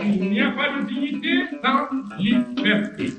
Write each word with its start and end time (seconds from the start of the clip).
Il 0.00 0.30
n'y 0.30 0.40
a 0.40 0.50
pas 0.50 0.78
de 0.78 0.86
dignité 0.86 1.44
sans 1.62 1.88
liberté. 2.18 3.12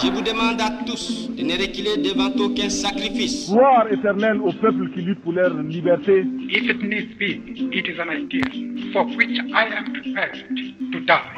Je 0.00 0.10
vous 0.12 0.22
demande 0.22 0.60
à 0.60 0.70
tous 0.86 1.28
de 1.30 1.42
ne 1.42 1.52
reculer 1.52 1.96
devant 1.98 2.30
aucun 2.44 2.70
sacrifice. 2.70 3.50
Gloire 3.50 3.92
éternelle 3.92 4.40
au 4.40 4.52
peuple 4.52 4.90
qui 4.94 5.02
lutte 5.02 5.20
pour 5.22 5.32
leur 5.32 5.52
liberté. 5.54 6.24
If 6.48 6.70
it 6.70 6.82
needs 6.82 7.14
be, 7.18 7.42
it 7.74 7.86
is 7.88 7.98
an 8.00 8.10
idea 8.10 8.44
for 8.92 9.04
which 9.16 9.38
I 9.52 9.66
am 9.76 9.92
prepared 9.92 10.44
to 10.92 11.00
die. 11.00 11.32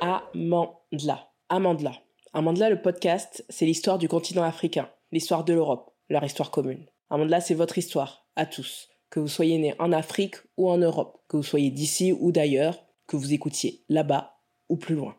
Amandla. 0.00 1.28
Amandla. 1.48 1.92
Amandla, 2.34 2.70
le 2.70 2.80
podcast, 2.80 3.44
c'est 3.48 3.66
l'histoire 3.66 3.98
du 3.98 4.08
continent 4.08 4.42
africain, 4.42 4.88
l'histoire 5.12 5.44
de 5.44 5.52
l'Europe, 5.54 5.90
leur 6.08 6.24
histoire 6.24 6.50
commune. 6.50 6.86
Amandla, 7.10 7.40
c'est 7.40 7.54
votre 7.54 7.78
histoire, 7.78 8.26
à 8.36 8.46
tous. 8.46 8.88
Que 9.12 9.20
vous 9.20 9.28
soyez 9.28 9.58
né 9.58 9.74
en 9.78 9.92
Afrique 9.92 10.36
ou 10.56 10.70
en 10.70 10.78
Europe, 10.78 11.18
que 11.28 11.36
vous 11.36 11.42
soyez 11.42 11.70
d'ici 11.70 12.14
ou 12.18 12.32
d'ailleurs, 12.32 12.82
que 13.06 13.18
vous 13.18 13.34
écoutiez 13.34 13.84
là-bas 13.90 14.38
ou 14.70 14.78
plus 14.78 14.94
loin. 14.94 15.16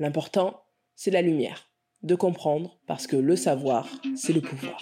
L'important, 0.00 0.64
c'est 0.96 1.12
la 1.12 1.22
lumière, 1.22 1.70
de 2.02 2.16
comprendre, 2.16 2.80
parce 2.88 3.06
que 3.06 3.14
le 3.14 3.36
savoir, 3.36 3.88
c'est 4.16 4.32
le 4.32 4.40
pouvoir. 4.40 4.80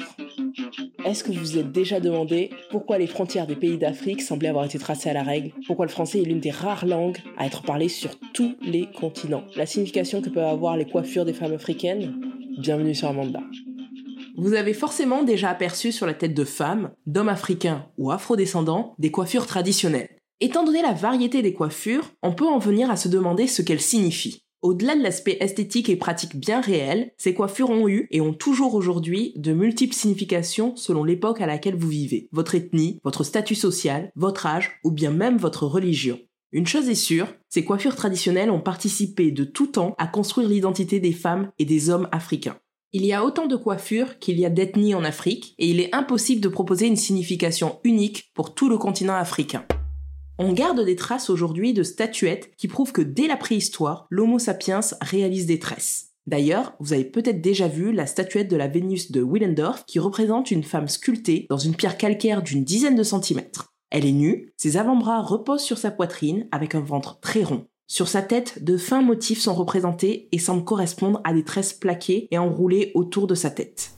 Est-ce 1.05 1.23
que 1.23 1.31
vous 1.31 1.41
vous 1.41 1.59
êtes 1.59 1.73
déjà 1.73 2.01
demandé 2.01 2.49
pourquoi 2.71 2.97
les 2.97 3.07
frontières 3.07 3.47
des 3.47 3.55
pays 3.55 3.77
d'Afrique 3.77 4.23
semblaient 4.23 4.49
avoir 4.49 4.65
été 4.65 4.79
tracées 4.79 5.11
à 5.11 5.13
la 5.13 5.23
règle? 5.23 5.53
Pourquoi 5.67 5.85
le 5.85 5.91
français 5.93 6.23
est 6.23 6.25
l'une 6.25 6.41
des 6.41 6.51
rares 6.51 6.87
langues 6.87 7.19
à 7.37 7.45
être 7.45 7.65
parlée 7.65 7.91
sur 7.91 8.19
tous 8.33 8.57
les 8.63 8.91
continents? 8.91 9.45
La 9.57 9.67
signification 9.67 10.23
que 10.23 10.31
peuvent 10.31 10.43
avoir 10.43 10.79
les 10.79 10.87
coiffures 10.87 11.27
des 11.27 11.35
femmes 11.35 11.53
africaines? 11.53 12.19
Bienvenue 12.57 12.95
sur 12.95 13.09
Amanda. 13.09 13.43
Vous 14.37 14.55
avez 14.55 14.75
forcément 14.75 15.23
déjà 15.23 15.51
aperçu 15.51 15.93
sur 15.93 16.07
la 16.07 16.15
tête 16.15 16.35
de 16.35 16.45
femmes, 16.45 16.91
d'hommes 17.07 17.29
africains 17.29 17.87
ou 17.99 18.11
afrodescendants 18.11 18.95
des 18.99 19.13
coiffures 19.13 19.47
traditionnelles. 19.47 20.19
Étant 20.41 20.65
donné 20.65 20.83
la 20.83 20.93
variété 20.93 21.41
des 21.41 21.55
coiffures, 21.55 22.11
on 22.21 22.35
peut 22.35 22.47
en 22.47 22.59
venir 22.59 22.91
à 22.91 22.97
se 22.97 23.09
demander 23.09 23.47
ce 23.47 23.63
qu'elles 23.63 23.81
signifient. 23.81 24.43
Au-delà 24.61 24.97
de 24.97 25.03
l'aspect 25.03 25.37
esthétique 25.41 25.89
et 25.89 25.97
pratique 25.97 26.37
bien 26.37 26.61
réel, 26.61 27.13
ces 27.17 27.33
coiffures 27.33 27.71
ont 27.71 27.87
eu 27.87 28.09
et 28.11 28.21
ont 28.21 28.33
toujours 28.33 28.75
aujourd'hui 28.75 29.35
de 29.37 29.53
multiples 29.53 29.95
significations 29.95 30.75
selon 30.75 31.05
l'époque 31.05 31.41
à 31.41 31.47
laquelle 31.47 31.77
vous 31.77 31.89
vivez, 31.89 32.29
votre 32.33 32.57
ethnie, 32.57 32.99
votre 33.05 33.23
statut 33.23 33.55
social, 33.55 34.11
votre 34.17 34.47
âge 34.47 34.81
ou 34.83 34.91
bien 34.91 35.13
même 35.13 35.37
votre 35.37 35.67
religion. 35.67 36.19
Une 36.51 36.67
chose 36.67 36.89
est 36.89 36.95
sûre, 36.95 37.29
ces 37.49 37.65
coiffures 37.65 37.95
traditionnelles 37.97 38.51
ont 38.51 38.61
participé 38.61 39.31
de 39.31 39.45
tout 39.45 39.67
temps 39.69 39.95
à 39.99 40.07
construire 40.07 40.49
l'identité 40.49 40.99
des 40.99 41.13
femmes 41.13 41.51
et 41.59 41.65
des 41.65 41.91
hommes 41.91 42.09
africains. 42.11 42.57
Il 42.97 43.05
y 43.05 43.13
a 43.13 43.25
autant 43.25 43.49
de 43.49 43.57
coiffures 43.57 44.21
qu'il 44.21 44.39
y 44.39 44.47
a 44.47 44.51
d'ethnies 44.51 44.95
en 44.95 45.03
Afrique 45.03 45.57
et 45.59 45.69
il 45.69 45.81
est 45.81 45.93
impossible 45.93 46.41
de 46.41 46.47
proposer 46.47 46.87
une 46.87 46.95
signification 46.95 47.81
unique 47.83 48.31
pour 48.35 48.55
tout 48.55 48.69
le 48.69 48.79
continent 48.79 49.17
africain. 49.17 49.65
On 50.39 50.53
garde 50.53 50.85
des 50.85 50.95
traces 50.95 51.29
aujourd'hui 51.29 51.73
de 51.73 51.83
statuettes 51.83 52.55
qui 52.57 52.69
prouvent 52.69 52.93
que 52.93 53.03
dès 53.03 53.27
la 53.27 53.37
préhistoire, 53.37 54.07
l'Homo 54.11 54.39
sapiens 54.39 54.79
réalise 55.01 55.47
des 55.47 55.59
tresses. 55.59 56.13
D'ailleurs, 56.29 56.75
vous 56.79 56.93
avez 56.93 57.05
peut-être 57.05 57.41
déjà 57.41 57.67
vu 57.67 57.91
la 57.91 58.07
statuette 58.07 58.49
de 58.49 58.57
la 58.57 58.69
Vénus 58.69 59.11
de 59.11 59.25
Willendorf 59.25 59.85
qui 59.87 59.99
représente 59.99 60.53
une 60.53 60.63
femme 60.63 60.87
sculptée 60.87 61.47
dans 61.51 61.59
une 61.59 61.75
pierre 61.75 61.99
calcaire 61.99 62.43
d'une 62.45 62.63
dizaine 62.63 62.95
de 62.95 63.03
centimètres. 63.03 63.75
Elle 63.91 64.07
est 64.07 64.13
nue, 64.13 64.53
ses 64.57 64.77
avant-bras 64.77 65.21
reposent 65.21 65.65
sur 65.65 65.79
sa 65.79 65.91
poitrine 65.91 66.47
avec 66.53 66.77
un 66.77 66.81
ventre 66.81 67.19
très 67.19 67.43
rond. 67.43 67.67
Sur 67.87 68.09
sa 68.09 68.23
tête, 68.23 68.65
de 68.65 68.79
fins 68.79 69.03
motifs 69.03 69.41
sont 69.41 69.55
représentés 69.55 70.29
et 70.33 70.39
semblent 70.39 70.65
correspondre 70.65 71.21
à 71.23 71.35
des 71.35 71.45
tresses 71.45 71.75
plaquées 71.75 72.29
et 72.31 72.39
enroulées 72.39 72.93
autour 72.95 73.27
de 73.27 73.35
sa 73.35 73.51
tête. 73.51 73.93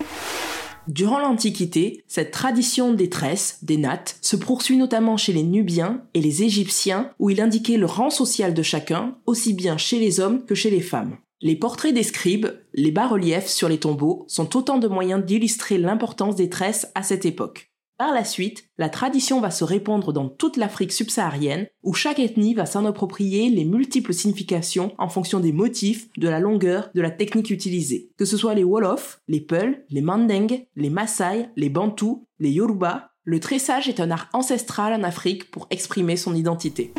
Durant 0.88 1.18
l'Antiquité, 1.18 2.04
cette 2.06 2.30
tradition 2.30 2.92
des 2.92 3.10
tresses, 3.10 3.58
des 3.62 3.76
nattes, 3.76 4.18
se 4.22 4.36
poursuit 4.36 4.76
notamment 4.76 5.16
chez 5.16 5.32
les 5.32 5.42
Nubiens 5.42 6.02
et 6.14 6.20
les 6.20 6.42
Égyptiens, 6.42 7.10
où 7.18 7.30
il 7.30 7.40
indiquait 7.40 7.76
le 7.76 7.86
rang 7.86 8.10
social 8.10 8.54
de 8.54 8.62
chacun, 8.62 9.16
aussi 9.26 9.52
bien 9.52 9.78
chez 9.78 9.98
les 9.98 10.20
hommes 10.20 10.44
que 10.44 10.54
chez 10.54 10.70
les 10.70 10.80
femmes. 10.80 11.16
Les 11.40 11.56
portraits 11.56 11.94
des 11.94 12.02
scribes, 12.02 12.48
les 12.72 12.92
bas-reliefs 12.92 13.48
sur 13.48 13.68
les 13.68 13.78
tombeaux, 13.78 14.24
sont 14.28 14.56
autant 14.56 14.78
de 14.78 14.88
moyens 14.88 15.24
d'illustrer 15.24 15.76
l'importance 15.78 16.36
des 16.36 16.48
tresses 16.48 16.86
à 16.94 17.02
cette 17.02 17.24
époque. 17.24 17.72
Par 17.98 18.12
la 18.12 18.24
suite, 18.24 18.68
la 18.76 18.90
tradition 18.90 19.40
va 19.40 19.50
se 19.50 19.64
répandre 19.64 20.12
dans 20.12 20.28
toute 20.28 20.58
l'Afrique 20.58 20.92
subsaharienne, 20.92 21.66
où 21.82 21.94
chaque 21.94 22.18
ethnie 22.18 22.52
va 22.52 22.66
s'en 22.66 22.84
approprier 22.84 23.48
les 23.48 23.64
multiples 23.64 24.12
significations 24.12 24.92
en 24.98 25.08
fonction 25.08 25.40
des 25.40 25.52
motifs, 25.52 26.10
de 26.18 26.28
la 26.28 26.38
longueur, 26.38 26.90
de 26.94 27.00
la 27.00 27.10
technique 27.10 27.50
utilisée. 27.50 28.10
Que 28.18 28.26
ce 28.26 28.36
soit 28.36 28.54
les 28.54 28.64
Wolofs, 28.64 29.22
les 29.28 29.40
Peuls, 29.40 29.82
les 29.88 30.02
Mandingues, 30.02 30.66
les 30.76 30.90
Maasai, 30.90 31.48
les 31.56 31.70
Bantous, 31.70 32.26
les 32.38 32.50
Yoruba, 32.50 33.12
le 33.24 33.40
tressage 33.40 33.88
est 33.88 33.98
un 33.98 34.10
art 34.10 34.28
ancestral 34.34 34.92
en 34.92 35.02
Afrique 35.02 35.50
pour 35.50 35.66
exprimer 35.70 36.18
son 36.18 36.34
identité. 36.34 36.92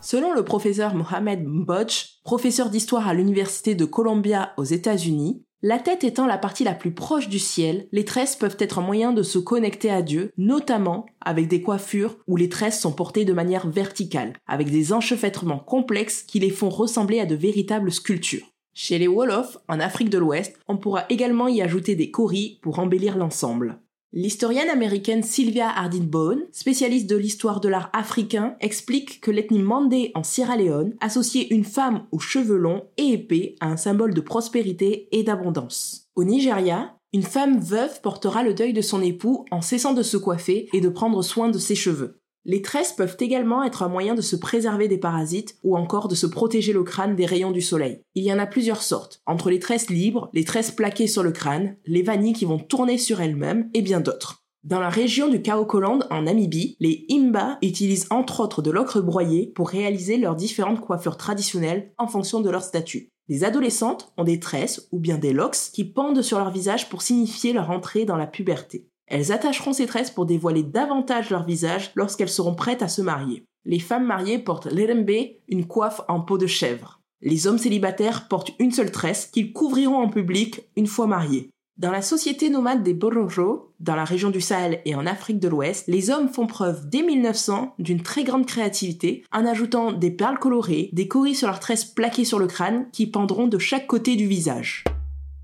Selon 0.00 0.32
le 0.32 0.44
professeur 0.44 0.94
Mohamed 0.94 1.44
Mbodj, 1.46 2.20
professeur 2.24 2.70
d'histoire 2.70 3.06
à 3.06 3.14
l'université 3.14 3.74
de 3.74 3.84
Columbia 3.84 4.52
aux 4.56 4.64
États-Unis, 4.64 5.44
la 5.60 5.80
tête 5.80 6.04
étant 6.04 6.26
la 6.26 6.38
partie 6.38 6.62
la 6.62 6.74
plus 6.74 6.92
proche 6.92 7.28
du 7.28 7.40
ciel, 7.40 7.88
les 7.90 8.04
tresses 8.04 8.36
peuvent 8.36 8.56
être 8.60 8.78
un 8.78 8.82
moyen 8.82 9.12
de 9.12 9.24
se 9.24 9.38
connecter 9.38 9.90
à 9.90 10.02
Dieu, 10.02 10.30
notamment 10.38 11.06
avec 11.20 11.48
des 11.48 11.62
coiffures 11.62 12.16
où 12.28 12.36
les 12.36 12.48
tresses 12.48 12.80
sont 12.80 12.92
portées 12.92 13.24
de 13.24 13.32
manière 13.32 13.68
verticale, 13.68 14.34
avec 14.46 14.70
des 14.70 14.92
enchevêtrements 14.92 15.58
complexes 15.58 16.22
qui 16.22 16.38
les 16.38 16.50
font 16.50 16.68
ressembler 16.68 17.18
à 17.18 17.26
de 17.26 17.34
véritables 17.34 17.90
sculptures. 17.90 18.46
Chez 18.72 18.98
les 18.98 19.08
Wolofs, 19.08 19.58
en 19.66 19.80
Afrique 19.80 20.10
de 20.10 20.18
l'Ouest, 20.18 20.56
on 20.68 20.76
pourra 20.76 21.06
également 21.08 21.48
y 21.48 21.60
ajouter 21.60 21.96
des 21.96 22.12
coris 22.12 22.60
pour 22.62 22.78
embellir 22.78 23.16
l'ensemble. 23.16 23.80
L'historienne 24.14 24.70
américaine 24.70 25.22
Sylvia 25.22 25.68
Hardin 25.68 26.04
Bone, 26.04 26.46
spécialiste 26.50 27.10
de 27.10 27.16
l'histoire 27.16 27.60
de 27.60 27.68
l'art 27.68 27.90
africain, 27.92 28.56
explique 28.60 29.20
que 29.20 29.30
l'ethnie 29.30 29.58
Mandé 29.58 30.12
en 30.14 30.22
Sierra 30.22 30.56
Leone 30.56 30.94
associait 31.00 31.48
une 31.50 31.64
femme 31.64 32.06
aux 32.10 32.18
cheveux 32.18 32.56
longs 32.56 32.88
et 32.96 33.12
épais 33.12 33.54
à 33.60 33.66
un 33.66 33.76
symbole 33.76 34.14
de 34.14 34.22
prospérité 34.22 35.08
et 35.12 35.24
d'abondance. 35.24 36.08
Au 36.16 36.24
Nigeria, 36.24 36.96
une 37.12 37.22
femme 37.22 37.60
veuve 37.60 38.00
portera 38.00 38.42
le 38.42 38.54
deuil 38.54 38.72
de 38.72 38.80
son 38.80 39.02
époux 39.02 39.44
en 39.50 39.60
cessant 39.60 39.92
de 39.92 40.02
se 40.02 40.16
coiffer 40.16 40.70
et 40.72 40.80
de 40.80 40.88
prendre 40.88 41.22
soin 41.22 41.50
de 41.50 41.58
ses 41.58 41.74
cheveux. 41.74 42.18
Les 42.50 42.62
tresses 42.62 42.94
peuvent 42.94 43.18
également 43.20 43.62
être 43.62 43.82
un 43.82 43.90
moyen 43.90 44.14
de 44.14 44.22
se 44.22 44.34
préserver 44.34 44.88
des 44.88 44.96
parasites 44.96 45.58
ou 45.62 45.76
encore 45.76 46.08
de 46.08 46.14
se 46.14 46.24
protéger 46.26 46.72
le 46.72 46.82
crâne 46.82 47.14
des 47.14 47.26
rayons 47.26 47.50
du 47.50 47.60
soleil. 47.60 48.00
Il 48.14 48.24
y 48.24 48.32
en 48.32 48.38
a 48.38 48.46
plusieurs 48.46 48.80
sortes, 48.80 49.20
entre 49.26 49.50
les 49.50 49.58
tresses 49.58 49.90
libres, 49.90 50.30
les 50.32 50.44
tresses 50.44 50.70
plaquées 50.70 51.08
sur 51.08 51.22
le 51.22 51.30
crâne, 51.30 51.76
les 51.84 52.00
vanilles 52.00 52.32
qui 52.32 52.46
vont 52.46 52.58
tourner 52.58 52.96
sur 52.96 53.20
elles-mêmes 53.20 53.68
et 53.74 53.82
bien 53.82 54.00
d'autres. 54.00 54.44
Dans 54.64 54.80
la 54.80 54.88
région 54.88 55.28
du 55.28 55.42
Kaokoland, 55.42 55.98
en 56.08 56.22
Namibie, 56.22 56.78
les 56.80 57.04
Imba 57.10 57.58
utilisent 57.60 58.06
entre 58.08 58.40
autres 58.40 58.62
de 58.62 58.70
l'ocre 58.70 59.02
broyé 59.02 59.52
pour 59.54 59.68
réaliser 59.68 60.16
leurs 60.16 60.34
différentes 60.34 60.80
coiffures 60.80 61.18
traditionnelles 61.18 61.92
en 61.98 62.06
fonction 62.06 62.40
de 62.40 62.48
leur 62.48 62.62
statut. 62.62 63.10
Les 63.28 63.44
adolescentes 63.44 64.10
ont 64.16 64.24
des 64.24 64.40
tresses 64.40 64.88
ou 64.90 64.98
bien 64.98 65.18
des 65.18 65.34
locks 65.34 65.70
qui 65.74 65.84
pendent 65.84 66.22
sur 66.22 66.38
leur 66.38 66.50
visage 66.50 66.88
pour 66.88 67.02
signifier 67.02 67.52
leur 67.52 67.68
entrée 67.68 68.06
dans 68.06 68.16
la 68.16 68.26
puberté. 68.26 68.88
Elles 69.08 69.32
attacheront 69.32 69.72
ces 69.72 69.86
tresses 69.86 70.10
pour 70.10 70.26
dévoiler 70.26 70.62
davantage 70.62 71.30
leur 71.30 71.44
visage 71.44 71.90
lorsqu'elles 71.94 72.28
seront 72.28 72.54
prêtes 72.54 72.82
à 72.82 72.88
se 72.88 73.02
marier. 73.02 73.44
Les 73.64 73.78
femmes 73.78 74.06
mariées 74.06 74.38
portent 74.38 74.70
l'erembe, 74.70 75.10
une 75.48 75.66
coiffe 75.66 76.02
en 76.08 76.20
peau 76.20 76.38
de 76.38 76.46
chèvre. 76.46 77.00
Les 77.20 77.46
hommes 77.46 77.58
célibataires 77.58 78.28
portent 78.28 78.52
une 78.58 78.70
seule 78.70 78.92
tresse 78.92 79.26
qu'ils 79.26 79.52
couvriront 79.52 79.98
en 79.98 80.08
public 80.08 80.62
une 80.76 80.86
fois 80.86 81.06
mariés. 81.06 81.50
Dans 81.78 81.90
la 81.90 82.02
société 82.02 82.50
nomade 82.50 82.82
des 82.82 82.94
Bororo, 82.94 83.72
dans 83.78 83.94
la 83.94 84.04
région 84.04 84.30
du 84.30 84.40
Sahel 84.40 84.80
et 84.84 84.96
en 84.96 85.06
Afrique 85.06 85.38
de 85.38 85.48
l'Ouest, 85.48 85.84
les 85.86 86.10
hommes 86.10 86.28
font 86.28 86.48
preuve 86.48 86.88
dès 86.88 87.02
1900 87.02 87.74
d'une 87.78 88.02
très 88.02 88.24
grande 88.24 88.46
créativité 88.46 89.24
en 89.32 89.46
ajoutant 89.46 89.92
des 89.92 90.10
perles 90.10 90.40
colorées, 90.40 90.90
des 90.92 91.06
coris 91.06 91.36
sur 91.36 91.46
leurs 91.46 91.60
tresses 91.60 91.84
plaquées 91.84 92.24
sur 92.24 92.40
le 92.40 92.48
crâne 92.48 92.88
qui 92.92 93.06
pendront 93.06 93.46
de 93.46 93.58
chaque 93.58 93.86
côté 93.86 94.16
du 94.16 94.26
visage. 94.26 94.84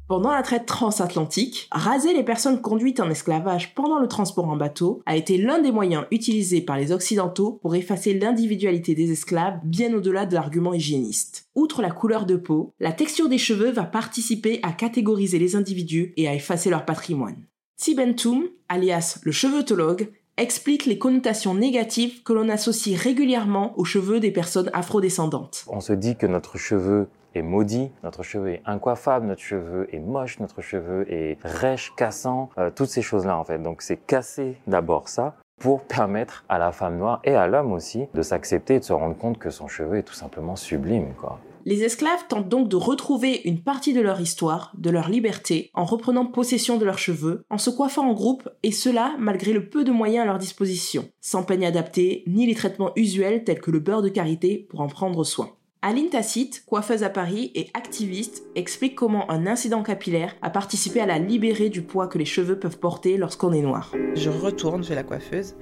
Pendant 0.06 0.32
la 0.32 0.42
traite 0.42 0.66
transatlantique, 0.66 1.66
raser 1.72 2.12
les 2.12 2.24
personnes 2.24 2.60
conduites 2.60 3.00
en 3.00 3.08
esclavage 3.08 3.74
pendant 3.74 3.98
le 3.98 4.06
transport 4.06 4.46
en 4.50 4.56
bateau 4.56 5.02
a 5.06 5.16
été 5.16 5.38
l'un 5.38 5.60
des 5.60 5.72
moyens 5.72 6.04
utilisés 6.10 6.60
par 6.60 6.76
les 6.76 6.92
Occidentaux 6.92 7.58
pour 7.62 7.74
effacer 7.74 8.12
l'individualité 8.12 8.94
des 8.94 9.12
esclaves 9.12 9.60
bien 9.64 9.94
au-delà 9.94 10.26
de 10.26 10.34
l'argument 10.34 10.74
hygiéniste. 10.74 11.48
Outre 11.54 11.80
la 11.80 11.90
couleur 11.90 12.26
de 12.26 12.36
peau, 12.36 12.74
la 12.80 12.92
texture 12.92 13.30
des 13.30 13.38
cheveux 13.38 13.70
va 13.70 13.84
participer 13.84 14.60
à 14.62 14.72
catégoriser 14.72 15.38
les 15.38 15.56
individus 15.56 16.12
et 16.18 16.28
à 16.28 16.34
effacer 16.34 16.68
leur 16.68 16.84
patrimoine. 16.84 17.46
Tibentum, 17.78 18.44
alias 18.68 19.20
le 19.22 19.32
cheveutologue, 19.32 20.10
explique 20.36 20.84
les 20.84 20.98
connotations 20.98 21.54
négatives 21.54 22.22
que 22.22 22.34
l'on 22.34 22.50
associe 22.50 23.00
régulièrement 23.00 23.72
aux 23.78 23.84
cheveux 23.84 24.20
des 24.20 24.32
personnes 24.32 24.68
afrodescendantes. 24.74 25.64
On 25.68 25.80
se 25.80 25.94
dit 25.94 26.16
que 26.16 26.26
notre 26.26 26.58
cheveu 26.58 27.08
est 27.34 27.42
maudit, 27.42 27.90
notre 28.02 28.22
cheveu 28.22 28.50
est 28.50 28.62
incoiffable, 28.66 29.26
notre 29.26 29.42
cheveu 29.42 29.88
est 29.92 29.98
moche, 29.98 30.38
notre 30.40 30.62
cheveu 30.62 31.04
est 31.10 31.38
rêche, 31.42 31.92
cassant, 31.96 32.50
euh, 32.58 32.70
toutes 32.74 32.88
ces 32.88 33.02
choses-là 33.02 33.38
en 33.38 33.44
fait. 33.44 33.58
Donc 33.58 33.82
c'est 33.82 33.96
casser 33.96 34.56
d'abord 34.66 35.08
ça 35.08 35.36
pour 35.60 35.82
permettre 35.82 36.44
à 36.48 36.58
la 36.58 36.72
femme 36.72 36.98
noire 36.98 37.20
et 37.24 37.34
à 37.34 37.46
l'homme 37.46 37.72
aussi 37.72 38.06
de 38.12 38.22
s'accepter 38.22 38.76
et 38.76 38.80
de 38.80 38.84
se 38.84 38.92
rendre 38.92 39.16
compte 39.16 39.38
que 39.38 39.50
son 39.50 39.68
cheveu 39.68 39.98
est 39.98 40.02
tout 40.02 40.14
simplement 40.14 40.56
sublime 40.56 41.14
quoi. 41.20 41.38
Les 41.66 41.82
esclaves 41.82 42.26
tentent 42.28 42.50
donc 42.50 42.68
de 42.68 42.76
retrouver 42.76 43.40
une 43.46 43.62
partie 43.62 43.94
de 43.94 44.02
leur 44.02 44.20
histoire, 44.20 44.72
de 44.76 44.90
leur 44.90 45.08
liberté, 45.08 45.70
en 45.72 45.86
reprenant 45.86 46.26
possession 46.26 46.76
de 46.76 46.84
leurs 46.84 46.98
cheveux, 46.98 47.46
en 47.48 47.56
se 47.56 47.70
coiffant 47.70 48.06
en 48.06 48.12
groupe, 48.12 48.50
et 48.62 48.70
cela 48.70 49.14
malgré 49.18 49.54
le 49.54 49.70
peu 49.70 49.82
de 49.82 49.90
moyens 49.90 50.24
à 50.24 50.26
leur 50.26 50.38
disposition, 50.38 51.08
sans 51.22 51.42
peigne 51.42 51.64
adapté, 51.64 52.22
ni 52.26 52.46
les 52.46 52.54
traitements 52.54 52.92
usuels 52.96 53.44
tels 53.44 53.62
que 53.62 53.70
le 53.70 53.80
beurre 53.80 54.02
de 54.02 54.10
karité 54.10 54.66
pour 54.68 54.82
en 54.82 54.88
prendre 54.88 55.24
soin. 55.24 55.52
Aline 55.86 56.08
Tacite, 56.08 56.64
coiffeuse 56.64 57.02
à 57.02 57.10
Paris 57.10 57.52
et 57.54 57.68
activiste, 57.74 58.42
explique 58.54 58.94
comment 58.94 59.30
un 59.30 59.46
incident 59.46 59.82
capillaire 59.82 60.34
a 60.40 60.48
participé 60.48 60.98
à 60.98 61.04
la 61.04 61.18
libérer 61.18 61.68
du 61.68 61.82
poids 61.82 62.08
que 62.08 62.16
les 62.16 62.24
cheveux 62.24 62.58
peuvent 62.58 62.78
porter 62.78 63.18
lorsqu'on 63.18 63.52
est 63.52 63.60
noir. 63.60 63.92
Je 64.14 64.30
retourne 64.30 64.82
chez 64.82 64.94
la 64.94 65.02
coiffeuse 65.02 65.56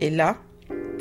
et 0.00 0.08
là, 0.08 0.38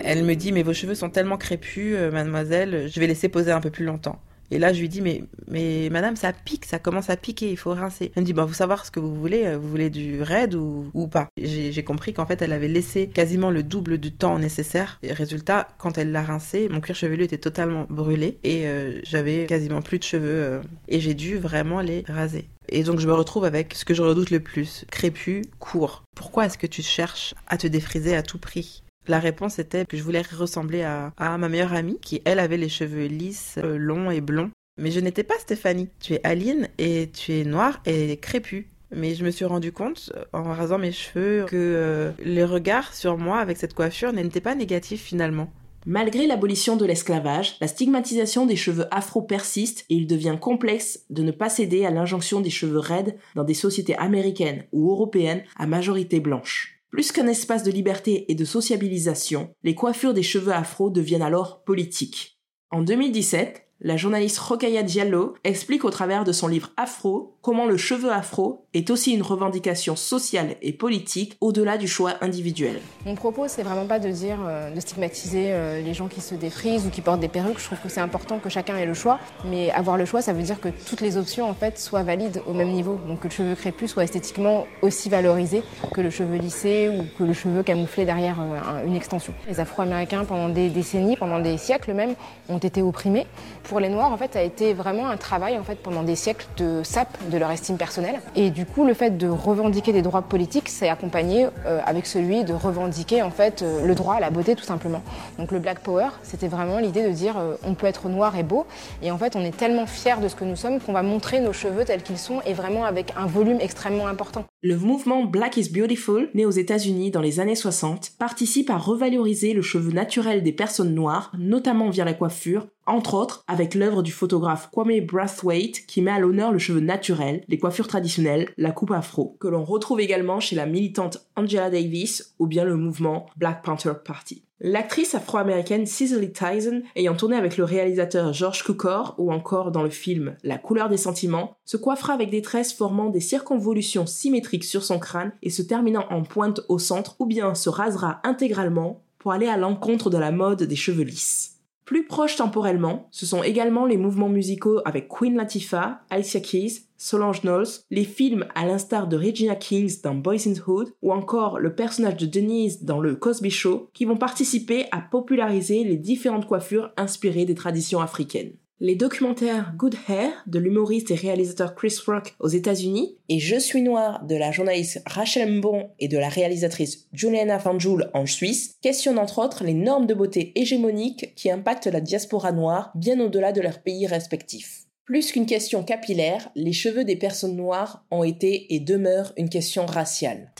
elle 0.04 0.26
me 0.26 0.36
dit 0.36 0.52
mais 0.52 0.64
vos 0.64 0.74
cheveux 0.74 0.96
sont 0.96 1.10
tellement 1.10 1.38
crépus, 1.38 1.96
euh, 1.96 2.12
mademoiselle, 2.12 2.90
je 2.94 3.00
vais 3.00 3.08
laisser 3.08 3.30
poser 3.30 3.52
un 3.54 3.62
peu 3.62 3.70
plus 3.70 3.86
longtemps. 3.86 4.20
Et 4.52 4.60
là, 4.60 4.74
je 4.74 4.82
lui 4.82 4.90
dis, 4.90 5.02
mais, 5.02 5.24
mais 5.48 5.90
madame, 5.90 6.16
ça 6.18 6.34
pique, 6.34 6.66
ça 6.66 6.78
commence 6.78 7.10
à 7.10 7.16
piquer, 7.16 7.50
il 7.50 7.58
faut 7.58 7.72
rincer. 7.72 8.12
Elle 8.16 8.24
me 8.24 8.26
dit, 8.26 8.34
bah, 8.34 8.44
vous 8.44 8.54
savoir 8.54 8.86
ce 8.86 8.92
que 8.92 9.00
vous 9.00 9.16
voulez, 9.16 9.46
euh, 9.46 9.58
vous 9.58 9.70
voulez 9.70 9.90
du 9.90 10.22
raid 10.22 10.54
ou, 10.56 10.92
ou 10.94 11.08
pas. 11.08 11.30
J'ai 11.38 11.84
compris 11.84 12.14
qu'en 12.14 12.26
fait, 12.26 12.42
elle 12.42 12.52
avait 12.52 12.68
laissé 12.68 13.08
quasiment 13.08 13.50
le 13.50 13.64
double 13.64 13.98
du 13.98 14.12
temps 14.12 14.38
nécessaire. 14.38 15.00
Et 15.04 15.14
résultat, 15.14 15.70
quand 15.78 15.98
elle 15.98 16.12
l'a 16.12 16.22
rincé, 16.22 16.68
mon 16.70 16.82
cuir 16.82 16.96
chevelu 16.96 17.24
était 17.24 17.38
totalement 17.38 17.86
brûlé 17.90 18.38
et 18.44 18.68
euh, 18.68 19.00
j'avais 19.04 19.46
quasiment 19.46 19.82
plus 19.82 20.00
de 20.00 20.04
cheveux 20.04 20.30
euh, 20.30 20.62
et 20.90 21.00
j'ai 21.00 21.14
dû 21.14 21.38
vraiment 21.38 21.80
les 21.80 22.04
raser. 22.08 22.50
Et 22.70 22.84
donc 22.84 23.00
je 23.00 23.08
me 23.08 23.14
retrouve 23.14 23.46
avec 23.46 23.74
ce 23.74 23.86
que 23.86 23.94
je 23.94 24.02
redoute 24.02 24.30
le 24.30 24.40
plus, 24.40 24.86
crépus, 24.92 25.44
court. 25.60 26.04
Pourquoi 26.16 26.46
est-ce 26.46 26.58
que 26.58 26.68
tu 26.68 26.82
cherches 26.82 27.34
à 27.48 27.58
te 27.58 27.68
défriser 27.68 28.16
à 28.16 28.24
tout 28.24 28.38
prix? 28.38 28.84
La 29.08 29.20
réponse 29.20 29.60
était 29.60 29.86
que 29.86 29.98
je 29.98 30.04
voulais 30.04 30.22
ressembler 30.22 30.84
à, 30.84 31.38
ma 31.38 31.50
meilleure 31.50 31.74
amie, 31.74 31.98
qui 32.02 32.22
elle 32.26 32.40
avait 32.40 32.58
les 32.58 32.70
cheveux 32.70 33.06
lisses, 33.06 33.56
euh, 33.58 33.78
longs 33.78 34.12
et 34.12 34.22
blonds. 34.22 34.52
Mais 34.78 34.92
je 34.92 35.00
n'étais 35.00 35.24
pas 35.24 35.38
Stéphanie. 35.40 35.90
Tu 36.00 36.14
es 36.14 36.22
Aline 36.24 36.70
et 36.78 37.10
tu 37.12 37.34
es 37.34 37.44
noire 37.44 37.82
et 37.86 38.18
crépue. 38.18 38.70
Mais 38.94 39.16
je 39.16 39.24
me 39.24 39.32
suis 39.32 39.46
rendu 39.46 39.72
compte, 39.72 40.12
euh, 40.16 40.24
en 40.34 40.44
rasant 40.44 40.78
mes 40.78 40.92
cheveux, 40.92 41.46
que 41.48 41.56
euh, 41.56 42.12
les 42.24 42.44
regards 42.44 42.94
sur 42.94 43.18
moi 43.18 43.40
avec 43.40 43.58
cette 43.58 43.74
coiffure 43.74 44.14
n'étaient 44.14 44.42
pas 44.42 44.56
négatifs 44.56 45.02
finalement. 45.02 45.52
Malgré 45.88 46.28
l'abolition 46.28 46.78
de 46.78 46.86
l'esclavage, 46.86 47.58
la 47.60 47.68
stigmatisation 47.68 48.46
des 48.46 48.56
cheveux 48.56 48.86
afro 48.92 49.24
persiste 49.24 49.86
et 49.90 49.96
il 49.96 50.06
devient 50.06 50.38
complexe 50.40 51.06
de 51.10 51.24
ne 51.24 51.32
pas 51.32 51.50
céder 51.50 51.86
à 51.86 51.90
l'injonction 51.90 52.40
des 52.40 52.52
cheveux 52.52 52.78
raides 52.78 53.18
dans 53.34 53.44
des 53.44 53.56
sociétés 53.56 53.98
américaines 53.98 54.66
ou 54.72 54.92
européennes 54.92 55.44
à 55.58 55.66
majorité 55.66 56.20
blanche. 56.20 56.81
Plus 56.92 57.14
qu'un 57.14 57.28
espace 57.28 57.64
de 57.64 57.72
liberté 57.72 58.30
et 58.30 58.36
de 58.36 58.44
sociabilisation, 58.44 59.56
les 59.64 59.76
coiffures 59.76 60.14
des 60.14 60.24
cheveux 60.24 60.54
afro 60.54 60.90
deviennent 60.90 61.22
alors 61.22 61.64
politiques. 61.64 62.38
En 62.70 62.82
2017, 62.82 63.71
la 63.84 63.98
journaliste 63.98 64.38
Rokaya 64.38 64.84
Diallo 64.84 65.34
explique 65.44 65.86
au 65.86 65.90
travers 65.90 66.24
de 66.24 66.32
son 66.32 66.48
livre 66.48 66.70
Afro 66.78 67.34
comment 67.42 67.66
le 67.66 67.78
cheveu 67.78 68.12
afro 68.12 68.66
est 68.74 68.92
aussi 68.92 69.14
une 69.14 69.24
revendication 69.24 69.96
sociale 69.96 70.56
et 70.62 70.72
politique 70.72 71.36
au-delà 71.42 71.78
du 71.78 71.88
choix 71.88 72.14
individuel. 72.22 72.80
Mon 73.06 73.16
propos, 73.16 73.48
c'est 73.48 73.64
vraiment 73.64 73.88
pas 73.88 73.98
de 73.98 74.10
dire, 74.10 74.38
euh, 74.46 74.70
de 74.70 74.80
stigmatiser 74.80 75.48
euh, 75.48 75.82
les 75.82 75.94
gens 75.94 76.08
qui 76.08 76.22
se 76.22 76.36
défrisent 76.36 76.86
ou 76.86 76.90
qui 76.90 77.02
portent 77.02 77.20
des 77.20 77.28
perruques. 77.28 77.60
Je 77.60 77.66
trouve 77.66 77.80
que 77.80 77.90
c'est 77.90 78.00
important 78.00 78.38
que 78.38 78.50
chacun 78.50 78.78
ait 78.78 78.86
le 78.86 78.94
choix. 78.94 79.20
Mais 79.46 79.72
avoir 79.72 79.98
le 79.98 80.06
choix, 80.06 80.22
ça 80.22 80.34
veut 80.34 80.44
dire 80.44 80.62
que 80.62 80.70
toutes 80.88 81.02
les 81.02 81.18
options, 81.18 81.50
en 81.50 81.56
fait, 81.56 81.80
soient 81.80 82.04
valides 82.04 82.42
au 82.46 82.54
même 82.54 82.70
niveau. 82.70 83.00
Donc 83.08 83.22
que 83.22 83.28
le 83.28 83.34
cheveu 83.34 83.56
crépus 83.56 83.90
soit 83.90 84.04
esthétiquement 84.04 84.68
aussi 84.84 85.10
valorisé 85.10 85.64
que 85.92 86.02
le 86.02 86.12
cheveu 86.12 86.38
lissé 86.38 86.90
ou 86.90 87.04
que 87.18 87.24
le 87.24 87.34
cheveu 87.34 87.64
camouflé 87.64 88.06
derrière 88.06 88.40
euh, 88.40 88.86
une 88.86 88.96
extension. 88.96 89.34
Les 89.48 89.60
Afro-Américains, 89.60 90.26
pendant 90.26 90.50
des 90.50 90.70
décennies, 90.70 91.18
pendant 91.18 91.40
des 91.40 91.58
siècles 91.58 91.94
même, 91.94 92.14
ont 92.48 92.60
été 92.60 92.84
opprimés 92.84 93.26
pour 93.72 93.80
les 93.80 93.88
Noirs, 93.88 94.12
en 94.12 94.18
fait, 94.18 94.36
a 94.36 94.44
été 94.44 94.74
vraiment 94.74 95.08
un 95.08 95.16
travail 95.16 95.58
en 95.58 95.64
fait 95.64 95.76
pendant 95.76 96.04
des 96.04 96.18
siècles 96.18 96.46
de 96.58 96.82
sape 96.84 97.18
de 97.30 97.38
leur 97.38 97.50
estime 97.52 97.78
personnelle. 97.78 98.20
Et 98.36 98.50
du 98.50 98.66
coup, 98.66 98.86
le 98.86 98.94
fait 98.94 99.18
de 99.18 99.30
revendiquer 99.30 99.94
des 99.94 100.02
droits 100.02 100.24
politiques, 100.24 100.68
c'est 100.68 100.90
accompagné 100.90 101.48
euh, 101.66 101.80
avec 101.86 102.06
celui 102.06 102.44
de 102.44 102.52
revendiquer 102.52 103.22
en 103.22 103.32
fait 103.32 103.62
euh, 103.62 103.86
le 103.86 103.96
droit 103.96 104.16
à 104.16 104.20
la 104.20 104.30
beauté 104.30 104.58
tout 104.58 104.66
simplement. 104.66 105.02
Donc 105.40 105.54
le 105.54 105.60
Black 105.60 105.80
Power, 105.80 106.10
c'était 106.22 106.50
vraiment 106.50 106.80
l'idée 106.80 107.08
de 107.08 107.14
dire 107.14 107.38
euh, 107.38 107.56
on 107.66 107.74
peut 107.74 107.88
être 107.88 108.10
noir 108.10 108.36
et 108.36 108.44
beau. 108.44 108.66
Et 109.02 109.10
en 109.10 109.18
fait, 109.18 109.38
on 109.38 109.42
est 109.42 109.56
tellement 109.56 109.86
fiers 109.86 110.20
de 110.22 110.28
ce 110.28 110.36
que 110.36 110.44
nous 110.44 110.58
sommes 110.58 110.82
qu'on 110.82 110.92
va 110.92 111.02
montrer 111.02 111.40
nos 111.40 111.54
cheveux 111.54 111.86
tels 111.86 112.04
qu'ils 112.04 112.18
sont 112.18 112.42
et 112.46 112.52
vraiment 112.52 112.84
avec 112.84 113.14
un 113.16 113.26
volume 113.26 113.60
extrêmement 113.62 114.08
important. 114.08 114.44
Le 114.62 114.76
mouvement 114.76 115.24
Black 115.24 115.56
is 115.56 115.70
Beautiful, 115.70 116.30
né 116.34 116.46
aux 116.46 116.52
États-Unis 116.52 117.10
dans 117.10 117.22
les 117.22 117.40
années 117.40 117.56
60, 117.56 118.18
participe 118.20 118.70
à 118.70 118.78
revaloriser 118.78 119.54
le 119.54 119.62
cheveu 119.62 119.94
naturel 119.94 120.44
des 120.44 120.52
personnes 120.52 120.94
noires, 120.94 121.32
notamment 121.40 121.90
via 121.90 122.04
la 122.04 122.14
coiffure, 122.14 122.68
entre 122.86 123.14
autres 123.14 123.44
avec 123.48 123.76
l'œuvre 123.76 124.02
du 124.02 124.12
photographe 124.12 124.70
Kwame 124.72 125.02
Brathwaite 125.02 125.86
qui 125.86 126.02
met 126.02 126.12
à 126.12 126.20
l'honneur 126.20 126.52
le 126.52 126.60
cheveu 126.60 126.80
naturel, 126.80 127.44
les 127.48 127.58
coiffures 127.58 127.88
traditionnelles, 127.88 128.50
la 128.58 128.72
coupe 128.72 128.92
afro, 128.92 129.38
que 129.40 129.48
l'on 129.48 129.64
retrouve 129.64 130.00
également 130.00 130.40
chez 130.40 130.56
la 130.56 130.66
militante 130.66 131.28
Angela 131.36 131.70
Davis 131.70 132.36
ou 132.40 132.48
bien 132.48 132.66
le 132.66 132.76
mouvement 132.76 133.28
Black 133.38 133.64
Panther 133.64 133.94
Party. 134.04 134.44
L'actrice 134.64 135.16
afro-américaine 135.16 135.88
Cicely 135.88 136.32
Tyson, 136.32 136.84
ayant 136.96 137.16
tourné 137.16 137.36
avec 137.36 137.58
le 137.58 137.64
réalisateur 137.64 138.32
George 138.32 138.64
Cukor 138.64 139.16
ou 139.18 139.34
encore 139.34 139.72
dans 139.72 139.82
le 139.82 139.90
film 139.90 140.36
La 140.44 140.60
couleur 140.60 140.88
des 140.88 140.98
sentiments, 140.98 141.58
se 141.66 141.78
coiffera 141.78 142.14
avec 142.14 142.30
des 142.30 142.44
tresses 142.44 142.72
formant 142.72 143.10
des 143.10 143.22
circonvolutions 143.22 144.06
symétriques 144.06 144.64
sur 144.64 144.84
son 144.84 145.00
crâne 145.00 145.32
et 145.42 145.50
se 145.50 145.64
terminant 145.64 146.06
en 146.12 146.22
pointe 146.22 146.62
au 146.70 146.78
centre 146.78 147.16
ou 147.18 147.26
bien 147.26 147.56
se 147.56 147.70
rasera 147.70 148.20
intégralement 148.24 149.02
pour 149.18 149.32
aller 149.32 149.48
à 149.48 149.58
l'encontre 149.58 150.12
de 150.12 150.20
la 150.20 150.32
mode 150.32 150.62
des 150.62 150.76
cheveux 150.76 151.04
lisses. 151.04 151.61
Plus 151.92 152.06
proches 152.06 152.38
temporellement, 152.38 153.10
ce 153.12 153.26
sont 153.26 153.44
également 153.44 153.86
les 153.86 153.98
mouvements 153.98 154.30
musicaux 154.30 154.80
avec 154.86 155.10
Queen 155.10 155.36
Latifah, 155.36 156.00
Alicia 156.10 156.40
Keys, 156.40 156.84
Solange 156.96 157.42
Knowles, 157.42 157.68
les 157.90 158.06
films 158.06 158.46
à 158.56 158.66
l'instar 158.66 159.10
de 159.10 159.18
Regina 159.18 159.56
Kings 159.56 160.00
dans 160.02 160.16
Boys 160.16 160.48
in 160.48 160.54
Hood 160.66 160.94
ou 161.02 161.12
encore 161.12 161.60
le 161.60 161.76
personnage 161.76 162.16
de 162.16 162.28
Denise 162.28 162.86
dans 162.86 163.02
le 163.02 163.18
Cosby 163.18 163.50
Show 163.50 163.90
qui 163.94 164.06
vont 164.06 164.16
participer 164.16 164.86
à 164.94 165.02
populariser 165.02 165.84
les 165.84 165.98
différentes 165.98 166.48
coiffures 166.48 166.92
inspirées 166.96 167.44
des 167.44 167.56
traditions 167.56 168.00
africaines 168.00 168.54
les 168.82 168.96
documentaires 168.96 169.74
Good 169.78 169.96
Hair 170.10 170.32
de 170.48 170.58
l'humoriste 170.58 171.12
et 171.12 171.16
réalisateur 171.16 171.76
Chris 171.76 171.96
Rock 172.08 172.34
aux 172.40 172.48
États-Unis 172.48 173.16
et 173.30 173.38
Je 173.38 173.58
suis 173.58 173.84
noir 173.84 174.26
de 174.26 174.36
la 174.36 174.52
journaliste 174.52 175.04
Rachel 175.06 175.60
Mbon 175.60 175.92
et 176.00 176.08
de 176.08 176.18
la 176.18 176.30
réalisatrice 176.30 177.06
Juliana 177.14 177.60
Fanjoul 177.60 178.10
en 178.16 178.26
Suisse 178.26 178.78
questionnent 178.82 179.20
entre 179.20 179.38
autres 179.38 179.64
les 179.64 179.76
normes 179.76 180.08
de 180.08 180.16
beauté 180.16 180.52
hégémoniques 180.56 181.36
qui 181.36 181.52
impactent 181.52 181.86
la 181.86 182.02
diaspora 182.02 182.52
noire 182.52 182.92
bien 182.96 183.20
au-delà 183.20 183.52
de 183.52 183.62
leurs 183.62 183.84
pays 183.84 184.08
respectifs. 184.08 184.86
Plus 185.06 185.32
qu'une 185.32 185.46
question 185.46 185.84
capillaire, 185.84 186.50
les 186.56 186.74
cheveux 186.74 187.04
des 187.04 187.16
personnes 187.16 187.56
noires 187.56 188.04
ont 188.10 188.24
été 188.24 188.74
et 188.74 188.80
demeurent 188.80 189.34
une 189.38 189.50
question 189.50 189.86
raciale. 189.86 190.52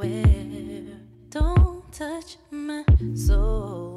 Don't 0.00 1.92
touch 1.92 2.38
my 2.50 2.84
soul. 3.14 3.89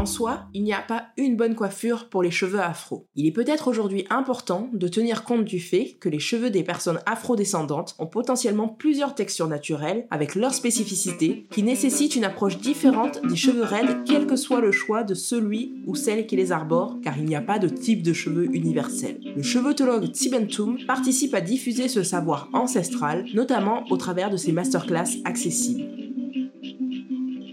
En 0.00 0.06
soi, 0.06 0.46
il 0.54 0.62
n'y 0.62 0.72
a 0.72 0.80
pas 0.80 1.08
une 1.18 1.36
bonne 1.36 1.54
coiffure 1.54 2.08
pour 2.08 2.22
les 2.22 2.30
cheveux 2.30 2.62
afro. 2.62 3.06
Il 3.16 3.26
est 3.26 3.32
peut-être 3.32 3.68
aujourd'hui 3.68 4.06
important 4.08 4.70
de 4.72 4.88
tenir 4.88 5.24
compte 5.24 5.44
du 5.44 5.60
fait 5.60 5.98
que 6.00 6.08
les 6.08 6.18
cheveux 6.18 6.48
des 6.48 6.62
personnes 6.62 7.00
afrodescendantes 7.04 7.96
ont 7.98 8.06
potentiellement 8.06 8.66
plusieurs 8.66 9.14
textures 9.14 9.46
naturelles 9.46 10.06
avec 10.10 10.36
leurs 10.36 10.54
spécificités 10.54 11.46
qui 11.50 11.62
nécessitent 11.62 12.16
une 12.16 12.24
approche 12.24 12.56
différente 12.56 13.20
des 13.28 13.36
cheveux 13.36 13.62
raides 13.62 14.04
quel 14.06 14.26
que 14.26 14.36
soit 14.36 14.62
le 14.62 14.72
choix 14.72 15.04
de 15.04 15.12
celui 15.12 15.74
ou 15.86 15.94
celle 15.94 16.26
qui 16.26 16.36
les 16.36 16.50
arbore 16.50 16.96
car 17.02 17.18
il 17.18 17.26
n'y 17.26 17.36
a 17.36 17.42
pas 17.42 17.58
de 17.58 17.68
type 17.68 18.02
de 18.02 18.14
cheveux 18.14 18.46
universel. 18.54 19.20
Le 19.36 19.42
cheveutologue 19.42 20.10
Tibentum 20.12 20.78
participe 20.86 21.34
à 21.34 21.42
diffuser 21.42 21.88
ce 21.88 22.02
savoir 22.02 22.48
ancestral 22.54 23.26
notamment 23.34 23.84
au 23.90 23.98
travers 23.98 24.30
de 24.30 24.38
ses 24.38 24.52
masterclass 24.52 25.20
accessibles. 25.26 25.99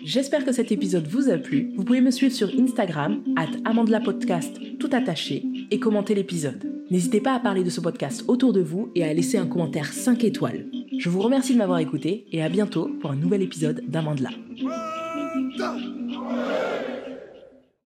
J'espère 0.07 0.45
que 0.45 0.53
cet 0.53 0.71
épisode 0.71 1.05
vous 1.05 1.29
a 1.29 1.37
plu. 1.37 1.73
Vous 1.75 1.83
pouvez 1.83 1.99
me 1.99 2.11
suivre 2.11 2.33
sur 2.33 2.49
Instagram, 2.57 3.21
at 3.35 3.99
Podcast 3.99 4.57
tout 4.79 4.89
attaché, 4.93 5.43
et 5.69 5.79
commenter 5.79 6.15
l'épisode. 6.15 6.63
N'hésitez 6.89 7.19
pas 7.19 7.33
à 7.33 7.41
parler 7.41 7.61
de 7.61 7.69
ce 7.69 7.81
podcast 7.81 8.23
autour 8.29 8.53
de 8.53 8.61
vous 8.61 8.89
et 8.95 9.03
à 9.03 9.13
laisser 9.13 9.37
un 9.37 9.47
commentaire 9.47 9.91
5 9.91 10.23
étoiles. 10.23 10.67
Je 10.97 11.09
vous 11.09 11.19
remercie 11.19 11.51
de 11.51 11.57
m'avoir 11.57 11.79
écouté 11.79 12.25
et 12.31 12.41
à 12.41 12.47
bientôt 12.47 12.89
pour 13.01 13.11
un 13.11 13.17
nouvel 13.17 13.41
épisode 13.41 13.83
d'Amandla. 13.85 14.29